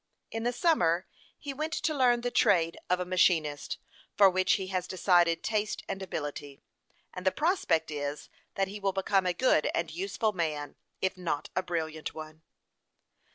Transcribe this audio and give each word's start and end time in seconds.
In 0.31 0.41
the 0.41 0.51
summer 0.51 1.05
he 1.37 1.53
went 1.53 1.73
to 1.73 1.93
learn 1.93 2.21
the 2.21 2.31
trade 2.31 2.75
of 2.89 2.99
a 2.99 3.05
machinist, 3.05 3.77
for 4.17 4.31
which 4.31 4.53
he 4.53 4.69
has 4.69 4.87
decided 4.87 5.43
taste 5.43 5.83
and 5.87 6.01
ability, 6.01 6.63
and 7.13 7.23
the 7.23 7.31
prospect 7.31 7.91
is, 7.91 8.27
that 8.55 8.67
he 8.67 8.79
will 8.79 8.93
become 8.93 9.27
a 9.27 9.33
good 9.33 9.69
and 9.75 9.91
useful 9.93 10.31
man, 10.33 10.75
if 11.03 11.17
not 11.19 11.51
a 11.55 11.61
brilliant 11.61 12.15
one. 12.15 12.41